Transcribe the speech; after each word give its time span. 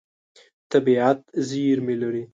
طبیعت 0.71 1.19
زېرمې 1.47 1.95
لري. 2.01 2.23